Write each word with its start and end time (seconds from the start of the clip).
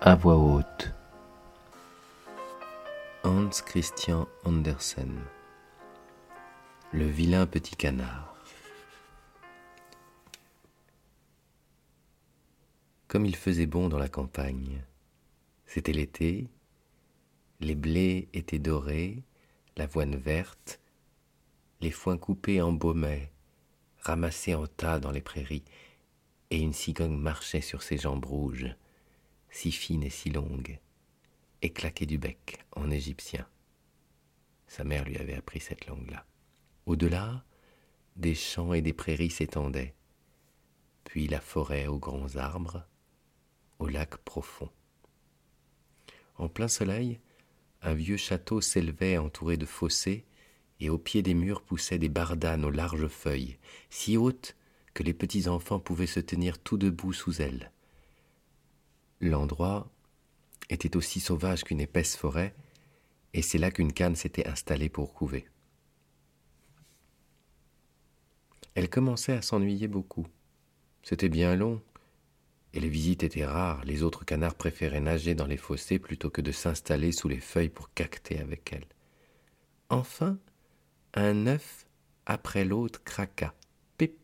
à 0.00 0.14
voix 0.14 0.36
haute. 0.36 0.92
Hans 3.24 3.50
Christian 3.66 4.28
Andersen. 4.44 5.18
Le 6.92 7.04
vilain 7.04 7.46
petit 7.46 7.74
canard. 7.74 8.36
Comme 13.08 13.26
il 13.26 13.34
faisait 13.34 13.66
bon 13.66 13.88
dans 13.88 13.98
la 13.98 14.08
campagne, 14.08 14.84
c'était 15.66 15.92
l'été, 15.92 16.46
les 17.58 17.74
blés 17.74 18.28
étaient 18.32 18.60
dorés, 18.60 19.24
l'avoine 19.76 20.14
verte, 20.14 20.78
les 21.80 21.90
foins 21.90 22.18
coupés 22.18 22.62
embaumaient, 22.62 23.32
ramassés 24.02 24.54
en 24.54 24.68
tas 24.68 25.00
dans 25.00 25.10
les 25.10 25.22
prairies, 25.22 25.64
et 26.50 26.60
une 26.60 26.72
cigogne 26.72 27.16
marchait 27.16 27.60
sur 27.60 27.82
ses 27.82 27.98
jambes 27.98 28.24
rouges, 28.24 28.76
si 29.50 29.72
fines 29.72 30.02
et 30.02 30.10
si 30.10 30.30
longues, 30.30 30.78
et 31.62 32.06
du 32.06 32.18
bec 32.18 32.64
en 32.72 32.90
égyptien. 32.90 33.46
Sa 34.66 34.84
mère 34.84 35.04
lui 35.04 35.16
avait 35.16 35.34
appris 35.34 35.60
cette 35.60 35.86
langue-là. 35.86 36.24
Au-delà, 36.86 37.44
des 38.16 38.34
champs 38.34 38.72
et 38.72 38.82
des 38.82 38.92
prairies 38.92 39.30
s'étendaient, 39.30 39.94
puis 41.04 41.26
la 41.26 41.40
forêt 41.40 41.86
aux 41.86 41.98
grands 41.98 42.36
arbres, 42.36 42.86
au 43.78 43.88
lac 43.88 44.16
profond. 44.18 44.70
En 46.36 46.48
plein 46.48 46.68
soleil, 46.68 47.20
un 47.82 47.94
vieux 47.94 48.16
château 48.16 48.60
s'élevait 48.60 49.18
entouré 49.18 49.56
de 49.56 49.66
fossés, 49.66 50.24
et 50.80 50.90
au 50.90 50.98
pied 50.98 51.22
des 51.22 51.34
murs 51.34 51.62
poussaient 51.62 51.98
des 51.98 52.08
bardanes 52.08 52.64
aux 52.64 52.70
larges 52.70 53.08
feuilles, 53.08 53.58
si 53.90 54.16
hautes 54.16 54.56
que 54.94 55.02
les 55.02 55.14
petits 55.14 55.48
enfants 55.48 55.80
pouvaient 55.80 56.06
se 56.06 56.20
tenir 56.20 56.58
tout 56.58 56.76
debout 56.76 57.12
sous 57.12 57.40
elles. 57.42 57.72
L'endroit 59.20 59.90
était 60.70 60.96
aussi 60.96 61.20
sauvage 61.20 61.64
qu'une 61.64 61.80
épaisse 61.80 62.16
forêt, 62.16 62.54
et 63.34 63.42
c'est 63.42 63.58
là 63.58 63.70
qu'une 63.70 63.92
canne 63.92 64.16
s'était 64.16 64.46
installée 64.46 64.88
pour 64.88 65.12
couver. 65.12 65.48
Elle 68.74 68.88
commençait 68.88 69.32
à 69.32 69.42
s'ennuyer 69.42 69.88
beaucoup. 69.88 70.26
C'était 71.02 71.28
bien 71.28 71.56
long, 71.56 71.82
et 72.74 72.80
les 72.80 72.88
visites 72.88 73.22
étaient 73.22 73.46
rares. 73.46 73.84
Les 73.84 74.02
autres 74.02 74.24
canards 74.24 74.54
préféraient 74.54 75.00
nager 75.00 75.34
dans 75.34 75.46
les 75.46 75.56
fossés 75.56 75.98
plutôt 75.98 76.30
que 76.30 76.40
de 76.40 76.52
s'installer 76.52 77.12
sous 77.12 77.28
les 77.28 77.40
feuilles 77.40 77.70
pour 77.70 77.92
cacter 77.94 78.38
avec 78.38 78.72
elle. 78.72 78.86
Enfin, 79.88 80.38
un 81.14 81.46
œuf 81.46 81.86
après 82.26 82.64
l'autre 82.64 83.02
craqua. 83.02 83.54
Pip, 83.96 84.16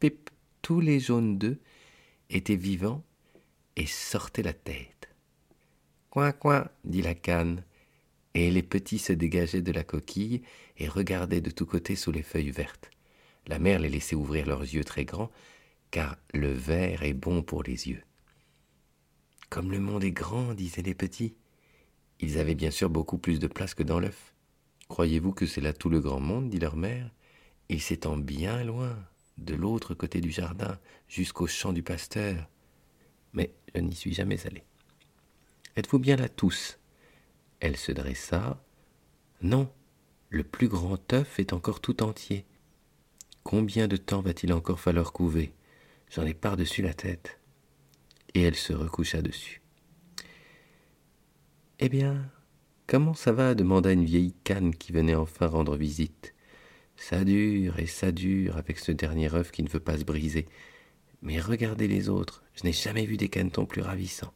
pip, 0.00 0.30
tous 0.60 0.80
les 0.80 1.00
jaunes 1.00 1.38
d'œufs 1.38 1.58
étaient 2.28 2.56
vivants 2.56 3.04
et 3.78 3.86
sortaient 3.86 4.42
la 4.42 4.52
tête. 4.52 5.08
Coin, 6.10 6.32
coin, 6.32 6.68
dit 6.84 7.00
la 7.00 7.14
canne, 7.14 7.62
et 8.34 8.50
les 8.50 8.62
petits 8.62 8.98
se 8.98 9.12
dégageaient 9.12 9.62
de 9.62 9.72
la 9.72 9.84
coquille 9.84 10.42
et 10.78 10.88
regardaient 10.88 11.40
de 11.40 11.50
tous 11.50 11.64
côtés 11.64 11.94
sous 11.94 12.10
les 12.10 12.24
feuilles 12.24 12.50
vertes. 12.50 12.90
La 13.46 13.60
mère 13.60 13.78
les 13.78 13.88
laissait 13.88 14.16
ouvrir 14.16 14.46
leurs 14.46 14.62
yeux 14.62 14.82
très 14.82 15.04
grands, 15.04 15.30
car 15.92 16.16
le 16.34 16.52
vert 16.52 17.04
est 17.04 17.14
bon 17.14 17.42
pour 17.42 17.62
les 17.62 17.88
yeux. 17.88 18.02
Comme 19.48 19.70
le 19.70 19.80
monde 19.80 20.04
est 20.04 20.10
grand, 20.10 20.54
disaient 20.54 20.82
les 20.82 20.94
petits. 20.94 21.36
Ils 22.18 22.38
avaient 22.38 22.56
bien 22.56 22.72
sûr 22.72 22.90
beaucoup 22.90 23.16
plus 23.16 23.38
de 23.38 23.46
place 23.46 23.74
que 23.74 23.84
dans 23.84 24.00
l'œuf. 24.00 24.34
Croyez-vous 24.88 25.32
que 25.32 25.46
c'est 25.46 25.60
là 25.60 25.72
tout 25.72 25.88
le 25.88 26.00
grand 26.00 26.20
monde 26.20 26.50
dit 26.50 26.58
leur 26.58 26.76
mère? 26.76 27.10
Il 27.68 27.80
s'étend 27.80 28.16
bien 28.16 28.64
loin, 28.64 28.98
de 29.36 29.54
l'autre 29.54 29.94
côté 29.94 30.20
du 30.20 30.32
jardin, 30.32 30.78
jusqu'au 31.08 31.46
champ 31.46 31.72
du 31.72 31.84
pasteur. 31.84 32.48
Mais 33.38 33.54
je 33.72 33.80
n'y 33.80 33.94
suis 33.94 34.12
jamais 34.12 34.44
allé. 34.48 34.64
Êtes-vous 35.76 36.00
bien 36.00 36.16
là 36.16 36.28
tous? 36.28 36.80
Elle 37.60 37.76
se 37.76 37.92
dressa. 37.92 38.60
Non, 39.42 39.70
le 40.28 40.42
plus 40.42 40.66
grand 40.66 41.12
œuf 41.12 41.38
est 41.38 41.52
encore 41.52 41.80
tout 41.80 42.02
entier. 42.02 42.44
Combien 43.44 43.86
de 43.86 43.96
temps 43.96 44.22
va-t-il 44.22 44.52
encore 44.52 44.80
falloir 44.80 45.12
couver? 45.12 45.52
J'en 46.10 46.26
ai 46.26 46.34
par-dessus 46.34 46.82
la 46.82 46.94
tête. 46.94 47.38
Et 48.34 48.42
elle 48.42 48.56
se 48.56 48.72
recoucha 48.72 49.22
dessus. 49.22 49.62
Eh 51.78 51.88
bien, 51.88 52.28
comment 52.88 53.14
ça 53.14 53.30
va? 53.30 53.54
demanda 53.54 53.92
une 53.92 54.04
vieille 54.04 54.34
canne 54.42 54.74
qui 54.74 54.90
venait 54.90 55.14
enfin 55.14 55.46
rendre 55.46 55.76
visite. 55.76 56.34
Ça 56.96 57.22
dure 57.22 57.78
et 57.78 57.86
ça 57.86 58.10
dure 58.10 58.56
avec 58.56 58.80
ce 58.80 58.90
dernier 58.90 59.32
œuf 59.32 59.52
qui 59.52 59.62
ne 59.62 59.68
veut 59.68 59.78
pas 59.78 59.96
se 59.96 60.04
briser. 60.04 60.48
Mais 61.22 61.40
regardez 61.40 61.88
les 61.88 62.08
autres, 62.08 62.42
je 62.54 62.64
n'ai 62.64 62.72
jamais 62.72 63.04
vu 63.04 63.16
des 63.16 63.28
canetons 63.28 63.66
plus 63.66 63.82
ravissants. 63.82 64.32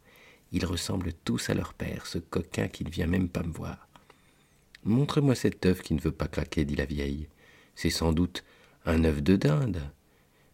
Ils 0.53 0.66
ressemblent 0.66 1.12
tous 1.25 1.48
à 1.48 1.54
leur 1.54 1.75
père, 1.75 2.06
ce 2.06 2.19
coquin 2.19 2.69
qui 2.69 2.84
ne 2.84 2.91
vient 2.91 3.06
même 3.06 3.28
pas 3.28 3.43
me 3.43 3.53
voir. 3.53 3.88
Montre-moi 4.84 5.34
cet 5.34 5.65
œuf 5.65 5.81
qui 5.81 5.94
ne 5.94 6.00
veut 6.00 6.12
pas 6.12 6.28
craquer, 6.28 6.65
dit 6.65 6.76
la 6.76 6.84
vieille. 6.84 7.28
C'est 7.76 7.91
sans 7.91 8.12
doute 8.12 8.44
un 8.84 9.04
œuf 9.04 9.22
de 9.22 9.37
dinde. 9.37 9.81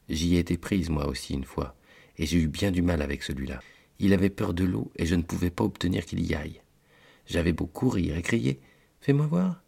J'y 0.09 0.37
ai 0.37 0.41
été 0.41 0.59
prise, 0.59 0.91
moi 0.91 1.09
aussi, 1.09 1.35
une 1.35 1.45
fois, 1.45 1.75
et 2.19 2.27
j'ai 2.27 2.39
eu 2.39 2.49
bien 2.49 2.71
du 2.71 2.83
mal 2.83 3.03
avec 3.03 3.23
celui-là. 3.23 3.61
Il 3.99 4.13
avait 4.13 4.31
peur 4.31 4.55
de 4.55 4.65
l'eau, 4.65 4.93
et 4.97 5.07
je 5.07 5.15
ne 5.15 5.23
pouvais 5.23 5.51
pas 5.51 5.65
obtenir 5.65 6.05
qu'il 6.05 6.25
y 6.25 6.35
aille. 6.35 6.61
J'avais 7.27 7.53
beau 7.53 7.67
courir 7.67 8.17
et 8.17 8.23
crier. 8.23 8.61
Fais-moi 9.01 9.27
voir. 9.27 9.63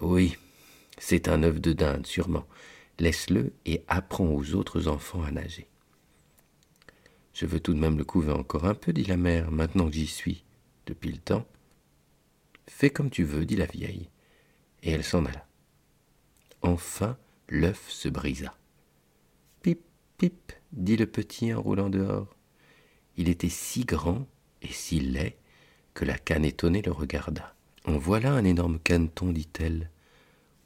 Oui, 0.00 0.36
c'est 0.98 1.28
un 1.28 1.42
œuf 1.42 1.60
de 1.60 1.72
dinde, 1.72 2.06
sûrement. 2.06 2.46
Laisse-le 2.98 3.52
et 3.64 3.82
apprends 3.88 4.28
aux 4.28 4.54
autres 4.54 4.88
enfants 4.88 5.22
à 5.22 5.30
nager. 5.30 5.66
Je 7.32 7.46
veux 7.46 7.60
tout 7.60 7.74
de 7.74 7.78
même 7.78 7.98
le 7.98 8.04
couver 8.04 8.32
encore 8.32 8.64
un 8.64 8.74
peu, 8.74 8.92
dit 8.92 9.04
la 9.04 9.16
mère, 9.16 9.50
maintenant 9.50 9.86
que 9.86 9.94
j'y 9.94 10.06
suis, 10.06 10.44
depuis 10.86 11.12
le 11.12 11.18
temps. 11.18 11.46
Fais 12.66 12.90
comme 12.90 13.10
tu 13.10 13.24
veux, 13.24 13.46
dit 13.46 13.56
la 13.56 13.66
vieille, 13.66 14.08
et 14.82 14.90
elle 14.90 15.04
s'en 15.04 15.24
alla. 15.24 15.46
Enfin, 16.62 17.16
l'œuf 17.48 17.88
se 17.90 18.08
brisa. 18.08 18.54
Pip, 19.62 20.52
dit 20.72 20.98
le 20.98 21.06
petit 21.06 21.54
en 21.54 21.62
roulant 21.62 21.88
dehors. 21.88 22.36
Il 23.16 23.30
était 23.30 23.48
si 23.48 23.84
grand 23.84 24.26
et 24.60 24.68
si 24.68 25.00
laid 25.00 25.38
que 25.94 26.04
la 26.04 26.18
canne 26.18 26.44
étonnée 26.44 26.82
le 26.82 26.92
regarda. 26.92 27.54
En 27.86 27.96
voilà 27.96 28.34
un 28.34 28.44
énorme 28.44 28.78
caneton, 28.78 29.32
dit-elle. 29.32 29.90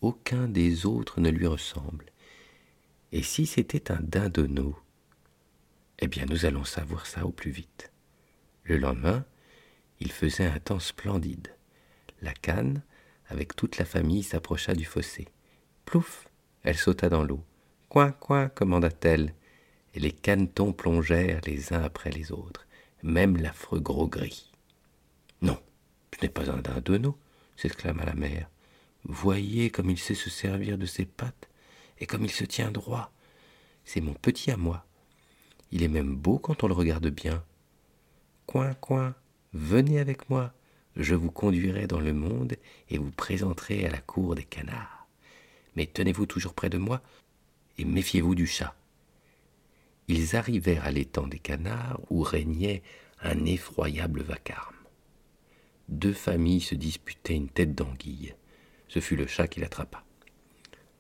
Aucun 0.00 0.48
des 0.48 0.86
autres 0.86 1.20
ne 1.20 1.30
lui 1.30 1.46
ressemble. 1.46 2.06
Et 3.12 3.22
si 3.22 3.46
c'était 3.46 3.92
un 3.92 4.00
dindonneau? 4.02 4.76
Eh 6.00 6.08
bien, 6.08 6.26
nous 6.28 6.44
allons 6.44 6.64
savoir 6.64 7.06
ça 7.06 7.24
au 7.24 7.30
plus 7.30 7.50
vite. 7.50 7.92
Le 8.64 8.78
lendemain, 8.78 9.24
il 10.00 10.10
faisait 10.10 10.46
un 10.46 10.58
temps 10.58 10.80
splendide. 10.80 11.54
La 12.20 12.32
canne, 12.32 12.82
avec 13.28 13.54
toute 13.56 13.78
la 13.78 13.84
famille, 13.84 14.22
s'approcha 14.22 14.74
du 14.74 14.84
fossé. 14.84 15.28
Plouf 15.84 16.28
Elle 16.62 16.76
sauta 16.76 17.08
dans 17.08 17.22
l'eau. 17.22 17.44
Coin, 17.88 18.10
coin 18.10 18.48
commanda-t-elle, 18.48 19.34
et 19.94 20.00
les 20.00 20.12
canetons 20.12 20.72
plongèrent 20.72 21.40
les 21.46 21.72
uns 21.72 21.82
après 21.82 22.10
les 22.10 22.32
autres, 22.32 22.66
même 23.02 23.36
l'affreux 23.36 23.80
gros 23.80 24.08
gris. 24.08 24.50
Non, 25.42 25.58
ce 26.14 26.22
n'est 26.22 26.30
pas 26.32 26.50
un 26.50 26.60
dindonneau, 26.60 27.16
s'exclama 27.56 28.04
la 28.04 28.14
mère. 28.14 28.48
Voyez 29.04 29.70
comme 29.70 29.90
il 29.90 29.98
sait 29.98 30.14
se 30.14 30.30
servir 30.30 30.78
de 30.78 30.86
ses 30.86 31.04
pattes 31.04 31.48
et 31.98 32.06
comme 32.06 32.24
il 32.24 32.30
se 32.30 32.44
tient 32.44 32.70
droit. 32.70 33.12
C'est 33.84 34.00
mon 34.00 34.14
petit 34.14 34.50
à 34.50 34.56
moi. 34.56 34.84
Il 35.74 35.82
est 35.82 35.88
même 35.88 36.16
beau 36.16 36.38
quand 36.38 36.64
on 36.64 36.68
le 36.68 36.72
regarde 36.72 37.08
bien. 37.08 37.44
Coin, 38.46 38.72
coin, 38.72 39.14
venez 39.52 39.98
avec 39.98 40.30
moi. 40.30 40.54
Je 40.96 41.14
vous 41.14 41.30
conduirai 41.30 41.86
dans 41.86 42.00
le 42.00 42.14
monde 42.14 42.54
et 42.88 42.96
vous 42.96 43.10
présenterai 43.10 43.84
à 43.84 43.90
la 43.90 43.98
cour 43.98 44.34
des 44.34 44.44
canards. 44.44 45.06
Mais 45.76 45.84
tenez-vous 45.84 46.24
toujours 46.24 46.54
près 46.54 46.70
de 46.70 46.78
moi 46.78 47.02
et 47.76 47.84
méfiez-vous 47.84 48.34
du 48.34 48.46
chat 48.46 48.74
ils 50.08 50.36
arrivèrent 50.36 50.84
à 50.84 50.90
l'étang 50.90 51.26
des 51.26 51.38
canards 51.38 52.00
où 52.10 52.22
régnait 52.22 52.82
un 53.22 53.44
effroyable 53.46 54.22
vacarme. 54.22 54.74
Deux 55.88 56.12
familles 56.12 56.60
se 56.60 56.74
disputaient 56.74 57.34
une 57.34 57.48
tête 57.48 57.74
d'anguille. 57.74 58.34
Ce 58.88 59.00
fut 59.00 59.16
le 59.16 59.26
chat 59.26 59.48
qui 59.48 59.60
l'attrapa. 59.60 60.04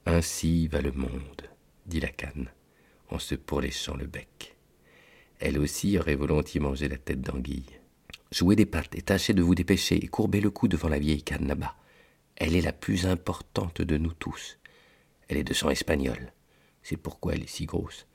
Ainsi 0.06 0.68
va 0.68 0.80
le 0.80 0.92
monde, 0.92 1.42
dit 1.86 2.00
la 2.00 2.08
canne, 2.08 2.50
en 3.10 3.18
se 3.18 3.34
pourléchant 3.34 3.96
le 3.96 4.06
bec. 4.06 4.53
Elle 5.44 5.58
aussi 5.58 5.98
aurait 5.98 6.14
volontiers 6.14 6.58
mangé 6.58 6.88
la 6.88 6.96
tête 6.96 7.20
d'anguille. 7.20 7.78
Jouez 8.32 8.56
des 8.56 8.64
pattes 8.64 8.94
et 8.94 9.02
tâchez 9.02 9.34
de 9.34 9.42
vous 9.42 9.54
dépêcher 9.54 10.02
et 10.02 10.08
courbez 10.08 10.40
le 10.40 10.50
cou 10.50 10.68
devant 10.68 10.88
la 10.88 10.98
vieille 10.98 11.22
canne 11.22 11.46
là-bas. 11.46 11.76
Elle 12.36 12.56
est 12.56 12.62
la 12.62 12.72
plus 12.72 13.04
importante 13.04 13.82
de 13.82 13.98
nous 13.98 14.14
tous. 14.14 14.58
Elle 15.28 15.36
est 15.36 15.44
de 15.44 15.52
sang 15.52 15.68
espagnol. 15.68 16.32
C'est 16.82 16.96
pourquoi 16.96 17.34
elle 17.34 17.42
est 17.42 17.46
si 17.46 17.66
grosse. 17.66 18.06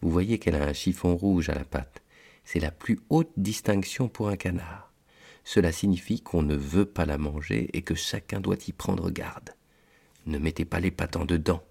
Vous 0.00 0.10
voyez 0.10 0.38
qu'elle 0.38 0.54
a 0.54 0.64
un 0.64 0.72
chiffon 0.72 1.14
rouge 1.16 1.50
à 1.50 1.54
la 1.54 1.66
patte. 1.66 2.00
C'est 2.44 2.60
la 2.60 2.70
plus 2.70 2.98
haute 3.10 3.32
distinction 3.36 4.08
pour 4.08 4.30
un 4.30 4.36
canard. 4.36 4.90
Cela 5.44 5.72
signifie 5.72 6.22
qu'on 6.22 6.42
ne 6.42 6.56
veut 6.56 6.86
pas 6.86 7.04
la 7.04 7.18
manger 7.18 7.68
et 7.74 7.82
que 7.82 7.94
chacun 7.94 8.40
doit 8.40 8.56
y 8.66 8.72
prendre 8.72 9.10
garde. 9.10 9.50
Ne 10.24 10.38
mettez 10.38 10.64
pas 10.64 10.80
les 10.80 10.90
pattes 10.90 11.16
en 11.16 11.26
dedans. 11.26 11.62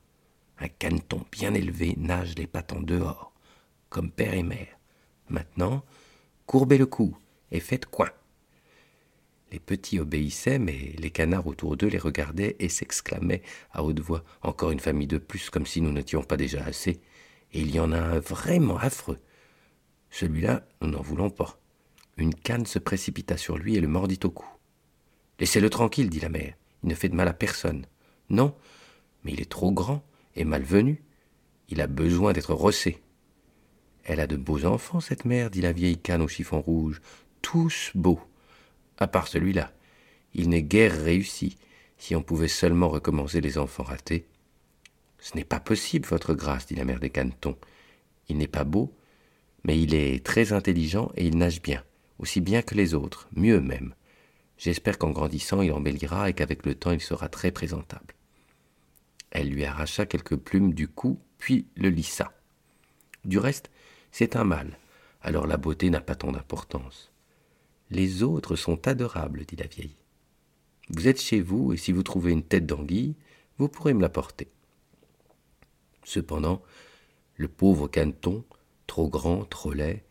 Un 0.59 0.67
caneton 0.67 1.25
bien 1.31 1.55
élevé 1.55 1.95
nage 1.97 2.35
les 2.37 2.45
pattes 2.45 2.75
dehors, 2.85 3.33
comme 3.89 4.11
père 4.11 4.35
et 4.35 4.43
mère. 4.43 4.78
Maintenant, 5.29 5.83
courbez 6.45 6.77
le 6.77 6.85
cou 6.85 7.17
et 7.51 7.59
faites 7.59 7.85
coin. 7.85 8.09
Les 9.51 9.59
petits 9.59 9.99
obéissaient, 9.99 10.59
mais 10.59 10.93
les 10.97 11.09
canards 11.09 11.47
autour 11.47 11.75
d'eux 11.75 11.87
les 11.87 11.97
regardaient 11.97 12.55
et 12.59 12.69
s'exclamaient 12.69 13.41
à 13.71 13.83
haute 13.83 13.99
voix 13.99 14.23
Encore 14.41 14.71
une 14.71 14.79
famille 14.79 15.07
de 15.07 15.17
plus, 15.17 15.49
comme 15.49 15.65
si 15.65 15.81
nous 15.81 15.91
n'étions 15.91 16.21
pas 16.21 16.37
déjà 16.37 16.63
assez. 16.63 17.01
Et 17.53 17.61
il 17.61 17.71
y 17.71 17.79
en 17.79 17.91
a 17.91 17.99
un 17.99 18.19
vraiment 18.19 18.77
affreux. 18.77 19.17
Celui-là, 20.11 20.67
nous 20.81 20.89
n'en 20.89 21.01
voulons 21.01 21.31
pas. 21.31 21.59
Une 22.17 22.35
canne 22.35 22.65
se 22.65 22.79
précipita 22.79 23.37
sur 23.37 23.57
lui 23.57 23.75
et 23.75 23.81
le 23.81 23.87
mordit 23.87 24.19
au 24.23 24.29
cou. 24.29 24.45
Laissez-le 25.39 25.69
tranquille, 25.69 26.09
dit 26.09 26.19
la 26.19 26.29
mère. 26.29 26.53
Il 26.83 26.89
ne 26.89 26.95
fait 26.95 27.09
de 27.09 27.15
mal 27.15 27.27
à 27.27 27.33
personne. 27.33 27.85
Non, 28.29 28.55
mais 29.23 29.31
il 29.31 29.41
est 29.41 29.49
trop 29.49 29.71
grand 29.71 30.03
et 30.35 30.43
malvenu. 30.43 31.01
Il 31.69 31.81
a 31.81 31.87
besoin 31.87 32.33
d'être 32.33 32.53
rossé. 32.53 33.01
Elle 34.09 34.21
a 34.21 34.25
de 34.25 34.37
beaux 34.37 34.65
enfants, 34.65 35.01
cette 35.01 35.25
mère, 35.25 35.51
dit 35.51 35.61
la 35.61 35.71
vieille 35.71 35.99
canne 35.99 36.23
au 36.23 36.27
chiffon 36.27 36.61
rouge. 36.61 36.99
Tous 37.43 37.91
beaux 37.93 38.19
à 38.97 39.05
part 39.05 39.27
celui-là. 39.27 39.71
Il 40.33 40.49
n'est 40.49 40.63
guère 40.63 40.99
réussi, 40.99 41.57
si 41.99 42.15
on 42.15 42.23
pouvait 42.23 42.47
seulement 42.47 42.89
recommencer 42.89 43.39
les 43.39 43.59
enfants 43.59 43.83
ratés. 43.83 44.25
Ce 45.19 45.35
n'est 45.35 45.43
pas 45.43 45.59
possible, 45.59 46.07
votre 46.07 46.33
grâce, 46.33 46.65
dit 46.65 46.73
la 46.73 46.85
mère 46.85 46.99
des 46.99 47.11
canetons. 47.11 47.55
Il 48.29 48.37
n'est 48.37 48.47
pas 48.47 48.63
beau, 48.63 48.91
mais 49.63 49.79
il 49.79 49.93
est 49.93 50.25
très 50.25 50.53
intelligent 50.53 51.11
et 51.15 51.27
il 51.27 51.37
nage 51.37 51.61
bien, 51.61 51.83
aussi 52.17 52.41
bien 52.41 52.63
que 52.63 52.73
les 52.73 52.95
autres, 52.95 53.29
mieux 53.35 53.61
même. 53.61 53.93
J'espère 54.57 54.97
qu'en 54.97 55.11
grandissant 55.11 55.61
il 55.61 55.71
embellira 55.71 56.31
et 56.31 56.33
qu'avec 56.33 56.65
le 56.65 56.73
temps 56.73 56.91
il 56.91 57.01
sera 57.01 57.29
très 57.29 57.51
présentable. 57.51 58.15
Elle 59.29 59.49
lui 59.49 59.65
arracha 59.65 60.07
quelques 60.07 60.35
plumes 60.35 60.73
du 60.73 60.87
cou, 60.87 61.19
puis 61.37 61.67
le 61.75 61.89
lissa. 61.89 62.33
Du 63.23 63.37
reste, 63.37 63.69
c'est 64.11 64.35
un 64.35 64.43
mâle, 64.43 64.77
alors 65.21 65.47
la 65.47 65.57
beauté 65.57 65.89
n'a 65.89 66.01
pas 66.01 66.15
tant 66.15 66.31
d'importance. 66.31 67.11
Les 67.89 68.23
autres 68.23 68.55
sont 68.55 68.87
adorables, 68.87 69.45
dit 69.45 69.55
la 69.55 69.67
vieille. 69.67 69.95
Vous 70.89 71.07
êtes 71.07 71.21
chez 71.21 71.41
vous, 71.41 71.73
et 71.73 71.77
si 71.77 71.91
vous 71.91 72.03
trouvez 72.03 72.31
une 72.31 72.43
tête 72.43 72.65
d'anguille, 72.65 73.15
vous 73.57 73.67
pourrez 73.67 73.93
me 73.93 74.01
la 74.01 74.09
porter. 74.09 74.47
Cependant, 76.03 76.61
le 77.35 77.47
pauvre 77.47 77.87
caneton, 77.87 78.43
trop 78.87 79.07
grand, 79.09 79.45
trop 79.45 79.73
laid, 79.73 80.03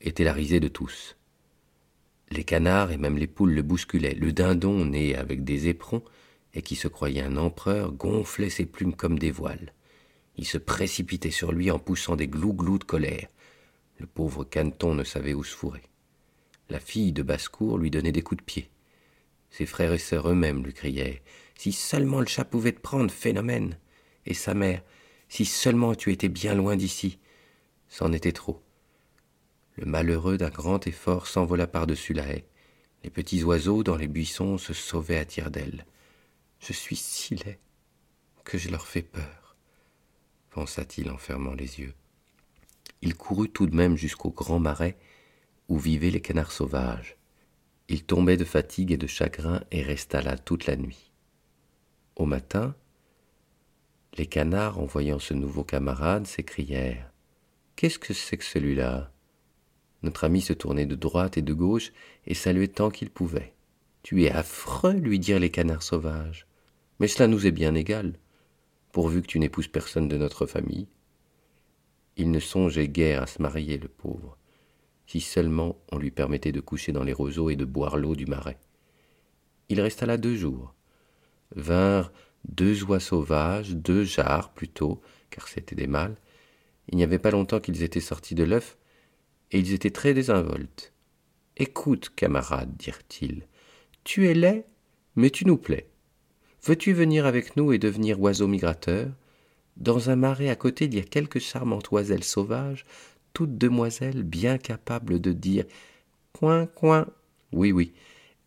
était 0.00 0.24
la 0.24 0.32
risée 0.32 0.60
de 0.60 0.68
tous. 0.68 1.16
Les 2.30 2.44
canards 2.44 2.90
et 2.90 2.96
même 2.96 3.18
les 3.18 3.26
poules 3.26 3.52
le 3.52 3.62
bousculaient. 3.62 4.14
Le 4.14 4.32
dindon, 4.32 4.84
né 4.84 5.16
avec 5.16 5.44
des 5.44 5.68
éperons, 5.68 6.02
et 6.54 6.62
qui 6.62 6.76
se 6.76 6.88
croyait 6.88 7.22
un 7.22 7.36
empereur, 7.36 7.92
gonflait 7.92 8.50
ses 8.50 8.66
plumes 8.66 8.94
comme 8.94 9.18
des 9.18 9.30
voiles. 9.30 9.72
Il 10.36 10.46
se 10.46 10.58
précipitait 10.58 11.30
sur 11.30 11.52
lui 11.52 11.70
en 11.70 11.78
poussant 11.78 12.16
des 12.16 12.28
glou-glous 12.28 12.78
de 12.78 12.84
colère. 12.84 13.28
Le 13.98 14.06
pauvre 14.06 14.44
caneton 14.44 14.94
ne 14.94 15.04
savait 15.04 15.34
où 15.34 15.44
se 15.44 15.54
fourrer. 15.54 15.82
La 16.68 16.80
fille 16.80 17.12
de 17.12 17.22
basse-cour 17.22 17.78
lui 17.78 17.90
donnait 17.90 18.12
des 18.12 18.22
coups 18.22 18.40
de 18.40 18.44
pied. 18.44 18.70
Ses 19.50 19.66
frères 19.66 19.92
et 19.92 19.98
sœurs 19.98 20.28
eux-mêmes 20.28 20.64
lui 20.64 20.72
criaient 20.72 21.22
Si 21.56 21.72
seulement 21.72 22.20
le 22.20 22.26
chat 22.26 22.44
pouvait 22.44 22.72
te 22.72 22.80
prendre, 22.80 23.10
phénomène 23.10 23.78
Et 24.24 24.34
sa 24.34 24.54
mère 24.54 24.82
Si 25.28 25.44
seulement 25.44 25.94
tu 25.94 26.12
étais 26.12 26.28
bien 26.28 26.54
loin 26.54 26.76
d'ici 26.76 27.18
C'en 27.88 28.12
était 28.12 28.32
trop. 28.32 28.62
Le 29.76 29.86
malheureux 29.86 30.36
d'un 30.36 30.50
grand 30.50 30.86
effort 30.86 31.26
s'envola 31.26 31.66
par-dessus 31.66 32.12
la 32.12 32.28
haie. 32.28 32.44
Les 33.02 33.10
petits 33.10 33.42
oiseaux 33.42 33.82
dans 33.82 33.96
les 33.96 34.08
buissons 34.08 34.58
se 34.58 34.74
sauvaient 34.74 35.18
à 35.18 35.24
tire-d'aile. 35.24 35.86
Je 36.60 36.72
suis 36.72 36.96
si 36.96 37.34
laid 37.34 37.58
que 38.44 38.58
je 38.58 38.68
leur 38.68 38.86
fais 38.86 39.02
peur, 39.02 39.39
pensa-t-il 40.50 41.10
en 41.10 41.18
fermant 41.18 41.54
les 41.54 41.80
yeux. 41.80 41.94
Il 43.02 43.14
courut 43.14 43.50
tout 43.50 43.66
de 43.66 43.74
même 43.74 43.96
jusqu'au 43.96 44.30
grand 44.30 44.58
marais 44.58 44.96
où 45.68 45.78
vivaient 45.78 46.10
les 46.10 46.20
canards 46.20 46.52
sauvages. 46.52 47.16
Il 47.88 48.04
tombait 48.04 48.36
de 48.36 48.44
fatigue 48.44 48.92
et 48.92 48.96
de 48.96 49.06
chagrin 49.06 49.62
et 49.70 49.82
resta 49.82 50.20
là 50.20 50.36
toute 50.36 50.66
la 50.66 50.76
nuit. 50.76 51.10
Au 52.16 52.26
matin, 52.26 52.74
les 54.16 54.26
canards, 54.26 54.78
en 54.78 54.84
voyant 54.84 55.18
ce 55.18 55.34
nouveau 55.34 55.64
camarade, 55.64 56.26
s'écrièrent 56.26 57.10
Qu'est-ce 57.76 57.98
que 57.98 58.12
c'est 58.12 58.36
que 58.36 58.44
celui-là? 58.44 59.10
Notre 60.02 60.24
ami 60.24 60.40
se 60.40 60.52
tournait 60.52 60.86
de 60.86 60.94
droite 60.94 61.38
et 61.38 61.42
de 61.42 61.54
gauche 61.54 61.92
et 62.26 62.34
saluait 62.34 62.68
tant 62.68 62.90
qu'il 62.90 63.10
pouvait. 63.10 63.54
Tu 64.02 64.24
es 64.24 64.30
affreux, 64.30 64.92
lui 64.92 65.18
dirent 65.18 65.40
les 65.40 65.50
canards 65.50 65.82
sauvages. 65.82 66.46
Mais 66.98 67.08
cela 67.08 67.28
nous 67.28 67.46
est 67.46 67.52
bien 67.52 67.74
égal, 67.74 68.18
pourvu 68.92 69.22
que 69.22 69.26
tu 69.26 69.38
n'épouses 69.38 69.68
personne 69.68 70.08
de 70.08 70.16
notre 70.16 70.46
famille. 70.46 70.88
Il 72.16 72.30
ne 72.30 72.40
songeait 72.40 72.88
guère 72.88 73.22
à 73.22 73.26
se 73.26 73.40
marier, 73.40 73.78
le 73.78 73.88
pauvre 73.88 74.36
si 75.10 75.20
seulement 75.20 75.76
on 75.90 75.98
lui 75.98 76.12
permettait 76.12 76.52
de 76.52 76.60
coucher 76.60 76.92
dans 76.92 77.02
les 77.02 77.12
roseaux 77.12 77.50
et 77.50 77.56
de 77.56 77.64
boire 77.64 77.96
l'eau 77.96 78.14
du 78.14 78.26
marais. 78.26 78.60
Il 79.68 79.80
resta 79.80 80.06
là 80.06 80.16
deux 80.16 80.36
jours. 80.36 80.72
Vinrent 81.56 82.12
deux 82.48 82.84
oies 82.84 83.00
sauvages, 83.00 83.72
deux 83.72 84.04
jarres 84.04 84.52
plutôt, 84.52 85.00
car 85.30 85.48
c'étaient 85.48 85.74
des 85.74 85.88
mâles. 85.88 86.14
Il 86.88 86.96
n'y 86.96 87.02
avait 87.02 87.18
pas 87.18 87.32
longtemps 87.32 87.58
qu'ils 87.58 87.82
étaient 87.82 87.98
sortis 87.98 88.36
de 88.36 88.44
l'œuf, 88.44 88.78
et 89.50 89.58
ils 89.58 89.72
étaient 89.72 89.90
très 89.90 90.14
désinvoltes. 90.14 90.92
Écoute, 91.56 92.10
camarade, 92.14 92.76
dirent-ils, 92.76 93.48
tu 94.04 94.28
es 94.28 94.34
laid, 94.34 94.64
mais 95.16 95.30
tu 95.30 95.44
nous 95.44 95.58
plais. 95.58 95.89
Veux-tu 96.62 96.92
venir 96.92 97.24
avec 97.24 97.56
nous 97.56 97.72
et 97.72 97.78
devenir 97.78 98.20
oiseau 98.20 98.46
migrateur? 98.46 99.08
Dans 99.78 100.10
un 100.10 100.16
marais 100.16 100.50
à 100.50 100.56
côté, 100.56 100.84
il 100.84 100.94
y 100.94 100.98
a 100.98 101.02
quelques 101.02 101.38
charmantes 101.38 101.90
oiselles 101.90 102.24
sauvages 102.24 102.84
toute 103.32 103.56
demoiselle 103.56 104.22
bien 104.22 104.58
capable 104.58 105.20
de 105.20 105.32
dire 105.32 105.64
Coin, 106.32 106.66
coin. 106.66 107.06
Oui, 107.52 107.72
oui. 107.72 107.92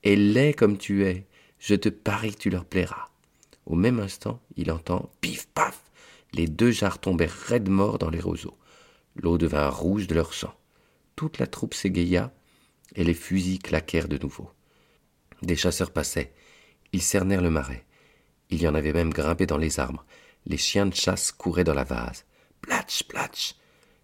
Et 0.03 0.15
laid 0.15 0.53
comme 0.53 0.77
tu 0.77 1.05
es, 1.05 1.25
je 1.59 1.75
te 1.75 1.89
parie 1.89 2.33
que 2.33 2.39
tu 2.39 2.49
leur 2.49 2.65
plairas. 2.65 3.09
Au 3.65 3.75
même 3.75 3.99
instant, 3.99 4.41
il 4.57 4.71
entend 4.71 5.09
pif 5.21 5.47
paf. 5.47 5.81
Les 6.33 6.47
deux 6.47 6.71
jarres 6.71 6.99
tombèrent 6.99 7.31
raides 7.31 7.69
morts 7.69 7.97
dans 7.97 8.09
les 8.09 8.19
roseaux. 8.19 8.57
L'eau 9.15 9.37
devint 9.37 9.69
rouge 9.69 10.07
de 10.07 10.15
leur 10.15 10.33
sang. 10.33 10.53
Toute 11.15 11.39
la 11.39 11.47
troupe 11.47 11.73
s'égaya 11.73 12.31
et 12.95 13.03
les 13.03 13.13
fusils 13.13 13.59
claquèrent 13.59 14.07
de 14.07 14.17
nouveau. 14.17 14.49
Des 15.41 15.55
chasseurs 15.55 15.91
passaient. 15.91 16.33
Ils 16.91 17.01
cernèrent 17.01 17.41
le 17.41 17.49
marais. 17.49 17.85
Il 18.53 18.61
y 18.61 18.67
en 18.67 18.75
avait 18.75 18.93
même 18.93 19.11
grimpé 19.11 19.47
dans 19.47 19.57
les 19.57 19.79
arbres. 19.79 20.05
Les 20.45 20.57
chiens 20.57 20.85
de 20.85 20.93
chasse 20.93 21.31
couraient 21.31 21.63
dans 21.63 21.73
la 21.73 21.83
vase. 21.83 22.23
Platch, 22.61 23.01
platch. 23.01 23.55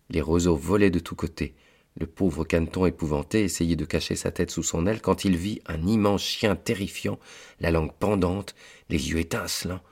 Les 0.10 0.22
roseaux 0.22 0.56
volaient 0.56 0.90
de 0.90 0.98
tous 0.98 1.14
côtés. 1.14 1.54
Le 2.00 2.08
pauvre 2.08 2.46
caneton 2.46 2.88
épouvanté 2.88 3.44
essayait 3.44 3.76
de 3.76 3.86
cacher 3.86 4.16
sa 4.16 4.32
tête 4.32 4.50
sous 4.50 4.64
son 4.64 4.88
aile 4.88 5.02
quand 5.02 5.24
il 5.24 5.38
vit 5.38 5.62
un 5.68 5.86
immense 5.86 6.24
chien 6.24 6.56
terrifiant, 6.56 7.20
la 7.60 7.70
langue 7.70 7.94
pendante, 7.94 8.56
les 8.90 9.12
yeux 9.12 9.20
étincelants. 9.20 9.84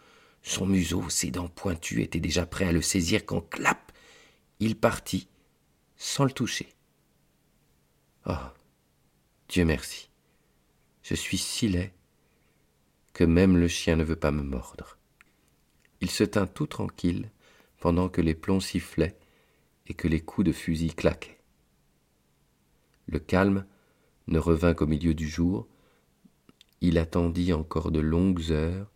Son 0.41 0.65
museau, 0.65 1.07
ses 1.07 1.29
dents 1.29 1.49
pointues, 1.49 2.01
étaient 2.01 2.19
déjà 2.19 2.47
prêts 2.47 2.65
à 2.65 2.71
le 2.71 2.81
saisir 2.81 3.27
quand 3.27 3.41
clap 3.41 3.91
Il 4.59 4.75
partit, 4.75 5.27
sans 5.97 6.23
le 6.23 6.31
toucher. 6.31 6.69
Oh. 8.25 8.33
Dieu 9.49 9.65
merci. 9.65 10.09
Je 11.03 11.13
suis 11.13 11.37
si 11.37 11.67
laid 11.67 11.93
que 13.17 13.23
même 13.23 13.57
le 13.57 13.67
chien 13.67 13.95
ne 13.95 14.03
veut 14.03 14.15
pas 14.15 14.29
me 14.29 14.43
mordre. 14.43 14.99
Il 16.01 16.11
se 16.11 16.23
tint 16.23 16.45
tout 16.45 16.67
tranquille 16.67 17.31
pendant 17.79 18.09
que 18.09 18.21
les 18.21 18.35
plombs 18.35 18.59
sifflaient 18.59 19.17
et 19.87 19.95
que 19.95 20.07
les 20.07 20.21
coups 20.21 20.45
de 20.45 20.51
fusil 20.51 20.93
claquaient. 20.93 21.39
Le 23.07 23.17
calme 23.17 23.65
ne 24.27 24.37
revint 24.37 24.75
qu'au 24.75 24.85
milieu 24.85 25.15
du 25.15 25.27
jour. 25.27 25.67
Il 26.79 26.99
attendit 26.99 27.53
encore 27.53 27.89
de 27.89 27.99
longues 27.99 28.51
heures, 28.51 28.91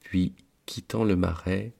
puis, 0.00 0.34
quittant 0.66 1.04
le 1.04 1.16
marais, 1.16 1.72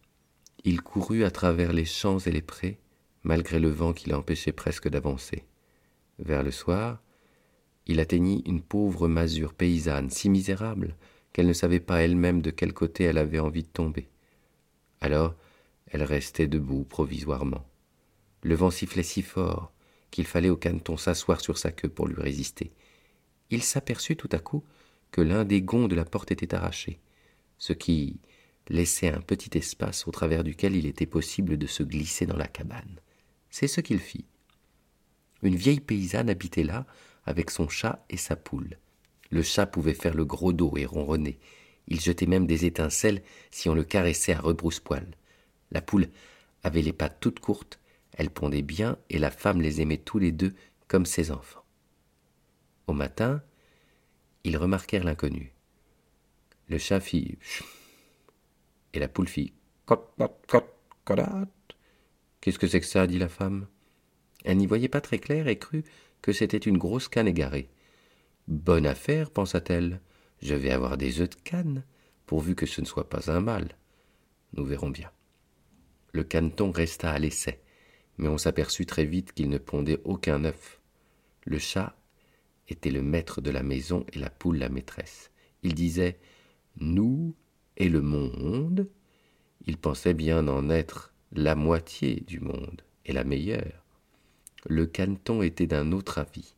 il 0.65 0.81
courut 0.81 1.25
à 1.25 1.31
travers 1.31 1.75
les 1.75 1.85
champs 1.85 2.19
et 2.19 2.33
les 2.33 2.41
prés, 2.41 2.79
malgré 3.25 3.61
le 3.61 3.69
vent 3.69 3.93
qui 3.93 4.09
l'empêchait 4.09 4.53
presque 4.53 4.89
d'avancer. 4.89 5.45
Vers 6.19 6.43
le 6.45 6.51
soir, 6.51 7.03
il 7.87 8.01
atteignit 8.01 8.43
une 8.47 8.63
pauvre 8.63 9.07
masure 9.07 9.53
paysanne, 9.53 10.09
si 10.09 10.31
misérable 10.31 10.97
qu'elle 11.35 11.47
ne 11.49 11.53
savait 11.53 11.81
pas 11.81 12.01
elle-même 12.03 12.41
de 12.41 12.51
quel 12.51 12.73
côté 12.73 13.05
elle 13.05 13.19
avait 13.19 13.41
envie 13.41 13.65
de 13.65 13.69
tomber. 13.69 14.09
Alors, 15.03 15.35
elle 15.89 16.05
restait 16.05 16.47
debout 16.47 16.85
provisoirement. 16.85 17.67
Le 18.43 18.55
vent 18.55 18.71
sifflait 18.71 19.03
si 19.03 19.21
fort 19.21 19.73
qu'il 20.11 20.27
fallait 20.27 20.49
au 20.49 20.57
caneton 20.57 20.97
s'asseoir 20.97 21.41
sur 21.41 21.59
sa 21.59 21.73
queue 21.73 21.89
pour 21.89 22.07
lui 22.07 22.23
résister. 22.23 22.73
Il 23.51 23.65
s'aperçut 23.65 24.17
tout 24.17 24.29
à 24.31 24.39
coup 24.39 24.65
que 25.11 25.21
l'un 25.21 25.45
des 25.45 25.61
gonds 25.61 25.89
de 25.89 25.97
la 25.97 26.05
porte 26.05 26.31
était 26.31 26.55
arraché, 26.55 27.01
ce 27.59 27.73
qui 27.73 28.21
laissait 28.69 29.09
un 29.09 29.21
petit 29.21 29.59
espace 29.59 30.07
au 30.07 30.13
travers 30.13 30.45
duquel 30.45 30.77
il 30.77 30.87
était 30.87 31.05
possible 31.05 31.59
de 31.59 31.67
se 31.67 31.83
glisser 31.83 32.27
dans 32.27 32.37
la 32.37 32.47
cabane. 32.47 33.01
C'est 33.51 33.69
ce 33.69 33.81
qu'il 33.81 33.99
fit. 33.99 34.25
Une 35.43 35.57
vieille 35.57 35.81
paysanne 35.81 36.31
habitait 36.31 36.63
là 36.63 36.87
avec 37.27 37.51
son 37.51 37.69
chat 37.69 38.05
et 38.09 38.17
sa 38.17 38.37
poule. 38.37 38.79
Le 39.31 39.43
chat 39.43 39.67
pouvait 39.67 39.95
faire 39.95 40.15
le 40.15 40.25
gros 40.25 40.53
dos 40.53 40.77
et 40.77 40.87
ronronner. 40.87 41.39
Il 41.89 42.01
jetait 42.01 42.27
même 42.27 42.47
des 42.47 42.65
étincelles 42.65 43.23
si 43.51 43.69
on 43.69 43.75
le 43.75 43.85
caressait 43.85 44.35
à 44.35 44.41
rebrousse-poil. 44.41 45.07
La 45.71 45.83
poule 45.83 46.09
avait 46.63 46.83
les 46.83 46.93
pattes 46.93 47.19
toutes 47.21 47.41
courtes 47.41 47.79
elle 48.17 48.31
pondait 48.31 48.63
bien, 48.63 48.97
et 49.11 49.19
la 49.19 49.31
femme 49.31 49.61
les 49.61 49.81
aimait 49.81 49.99
tous 49.99 50.19
les 50.19 50.33
deux 50.33 50.55
comme 50.87 51.07
ses 51.07 51.31
enfants. 51.31 51.65
Au 52.87 52.93
matin, 52.93 53.43
ils 54.45 54.57
remarquèrent 54.57 55.05
l'inconnu. 55.05 55.53
Le 56.69 56.79
chat 56.79 57.01
fit 57.01 57.39
et 58.93 58.99
la 58.99 59.09
poule 59.09 59.29
fit 59.29 59.53
Qu'est-ce 62.41 62.59
que 62.59 62.67
c'est 62.67 62.81
que 62.81 62.87
ça? 62.87 63.07
dit 63.07 63.19
la 63.19 63.29
femme. 63.29 63.67
Elle 64.45 64.59
n'y 64.59 64.67
voyait 64.67 64.89
pas 64.89 65.01
très 65.01 65.19
clair 65.19 65.49
et 65.49 65.59
crut 65.59 65.87
que 66.23 66.33
c'était 66.33 66.57
une 66.59 66.79
grosse 66.79 67.09
canne 67.09 67.29
égarée. 67.29 67.69
Bonne 68.49 68.87
affaire, 68.87 69.31
pensa-t-elle. 69.31 70.01
Je 70.43 70.55
vais 70.55 70.71
avoir 70.71 70.99
des 70.99 71.21
œufs 71.21 71.31
de 71.31 71.37
canne, 71.37 71.85
pourvu 72.27 72.55
que 72.55 72.67
ce 72.67 72.81
ne 72.83 72.87
soit 72.87 73.09
pas 73.09 73.31
un 73.31 73.41
mâle. 73.41 73.77
Nous 74.53 74.65
verrons 74.65 74.91
bien. 74.91 75.11
Le 76.13 76.25
caneton 76.25 76.71
resta 76.71 77.11
à 77.11 77.19
l'essai, 77.19 77.61
mais 78.19 78.29
on 78.29 78.39
s'aperçut 78.39 78.87
très 78.87 79.07
vite 79.07 79.33
qu'il 79.33 79.49
ne 79.49 79.59
pondait 79.59 80.01
aucun 80.05 80.45
œuf. 80.45 80.81
Le 81.45 81.59
chat 81.59 81.97
était 82.69 82.91
le 82.91 83.03
maître 83.03 83.41
de 83.41 83.51
la 83.51 83.63
maison 83.63 84.05
et 84.13 84.19
la 84.19 84.31
poule 84.31 84.59
la 84.59 84.69
maîtresse. 84.69 85.31
Il 85.63 85.75
disait 85.75 86.19
Nous 86.77 87.35
et 87.79 87.89
le 87.89 88.03
monde. 88.03 88.89
Il 89.67 89.79
pensait 89.79 90.15
bien 90.15 90.47
en 90.49 90.69
être 90.69 91.15
la 91.33 91.55
moitié 91.55 92.21
du 92.27 92.41
monde 92.41 92.83
et 93.07 93.13
la 93.13 93.25
meilleure. 93.25 93.85
Le 94.67 94.87
caneton 94.87 95.43
était 95.43 95.67
d'un 95.67 95.93
autre 95.93 96.19
avis, 96.19 96.55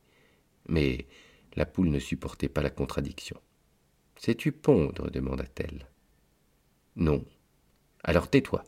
mais 0.68 1.06
la 1.56 1.66
poule 1.66 1.88
ne 1.88 1.98
supportait 1.98 2.48
pas 2.48 2.62
la 2.62 2.70
contradiction. 2.70 3.40
Sais-tu 4.16 4.52
pondre 4.52 5.10
demanda-t-elle. 5.10 5.88
Non. 6.96 7.24
Alors 8.04 8.30
tais-toi. 8.30 8.64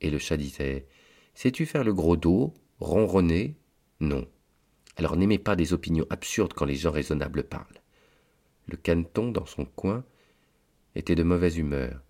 Et 0.00 0.10
le 0.10 0.18
chat 0.18 0.36
disait 0.36 0.86
Sais-tu 1.34 1.66
faire 1.66 1.84
le 1.84 1.94
gros 1.94 2.16
dos, 2.16 2.52
ronronner? 2.80 3.56
Non. 4.00 4.26
Alors 4.96 5.16
n'aimez 5.16 5.38
pas 5.38 5.56
des 5.56 5.72
opinions 5.72 6.06
absurdes 6.10 6.52
quand 6.52 6.66
les 6.66 6.76
gens 6.76 6.90
raisonnables 6.90 7.44
parlent. 7.44 7.80
Le 8.66 8.76
caneton, 8.76 9.30
dans 9.30 9.46
son 9.46 9.64
coin, 9.64 10.04
était 10.94 11.14
de 11.14 11.22
mauvaise 11.22 11.58
humeur. 11.58 12.02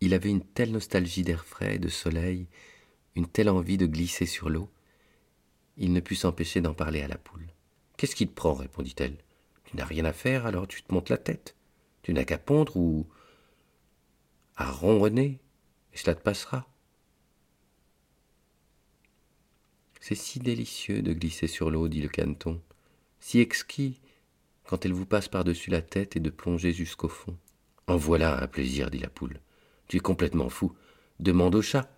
Il 0.00 0.14
avait 0.14 0.30
une 0.30 0.44
telle 0.44 0.72
nostalgie 0.72 1.22
d'air 1.22 1.44
frais, 1.44 1.78
de 1.78 1.88
soleil, 1.88 2.46
une 3.16 3.26
telle 3.26 3.48
envie 3.48 3.78
de 3.78 3.86
glisser 3.86 4.26
sur 4.26 4.48
l'eau. 4.48 4.70
Il 5.76 5.92
ne 5.92 6.00
put 6.00 6.14
s'empêcher 6.14 6.60
d'en 6.60 6.74
parler 6.74 7.02
à 7.02 7.08
la 7.08 7.18
poule. 7.18 7.48
Qu'est-ce 7.96 8.14
qui 8.14 8.28
te 8.28 8.34
prend? 8.34 8.54
répondit-elle. 8.54 9.18
Tu 9.68 9.76
n'as 9.76 9.84
rien 9.84 10.06
à 10.06 10.14
faire, 10.14 10.46
alors 10.46 10.66
tu 10.66 10.82
te 10.82 10.94
montes 10.94 11.10
la 11.10 11.18
tête. 11.18 11.54
Tu 12.00 12.14
n'as 12.14 12.24
qu'à 12.24 12.38
pondre 12.38 12.78
ou 12.78 13.06
à 14.56 14.70
ronronner, 14.70 15.40
et 15.92 15.96
cela 15.98 16.14
te 16.14 16.22
passera. 16.22 16.66
C'est 20.00 20.14
si 20.14 20.38
délicieux 20.38 21.02
de 21.02 21.12
glisser 21.12 21.48
sur 21.48 21.70
l'eau, 21.70 21.86
dit 21.86 22.00
le 22.00 22.08
caneton, 22.08 22.62
si 23.20 23.40
exquis 23.40 24.00
quand 24.64 24.86
elle 24.86 24.94
vous 24.94 25.04
passe 25.04 25.28
par-dessus 25.28 25.68
la 25.68 25.82
tête 25.82 26.16
et 26.16 26.20
de 26.20 26.30
plonger 26.30 26.72
jusqu'au 26.72 27.08
fond. 27.08 27.36
En 27.88 27.98
voilà 27.98 28.42
un 28.42 28.46
plaisir, 28.46 28.90
dit 28.90 28.98
la 28.98 29.10
poule. 29.10 29.38
Tu 29.86 29.98
es 29.98 30.00
complètement 30.00 30.48
fou. 30.48 30.74
Demande 31.20 31.54
au 31.54 31.62
chat, 31.62 31.94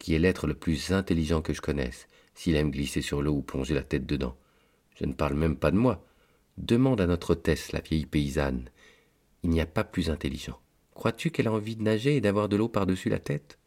qui 0.00 0.14
est 0.14 0.18
l'être 0.18 0.48
le 0.48 0.54
plus 0.54 0.90
intelligent 0.90 1.42
que 1.42 1.52
je 1.52 1.60
connaisse, 1.60 2.08
s'il 2.34 2.56
aime 2.56 2.72
glisser 2.72 3.02
sur 3.02 3.22
l'eau 3.22 3.34
ou 3.34 3.42
plonger 3.42 3.74
la 3.74 3.84
tête 3.84 4.06
dedans. 4.06 4.36
Je 4.96 5.04
ne 5.04 5.12
parle 5.12 5.34
même 5.34 5.56
pas 5.56 5.70
de 5.70 5.76
moi. 5.76 6.04
Demande 6.58 7.00
à 7.00 7.06
notre 7.06 7.30
hôtesse, 7.30 7.70
la 7.70 7.80
vieille 7.80 8.04
paysanne. 8.04 8.68
Il 9.44 9.50
n'y 9.50 9.60
a 9.60 9.66
pas 9.66 9.84
plus 9.84 10.10
intelligent. 10.10 10.58
Crois-tu 10.92 11.30
qu'elle 11.30 11.46
a 11.46 11.52
envie 11.52 11.76
de 11.76 11.84
nager 11.84 12.16
et 12.16 12.20
d'avoir 12.20 12.48
de 12.48 12.56
l'eau 12.56 12.68
par-dessus 12.68 13.08
la 13.08 13.20
tête? 13.20 13.60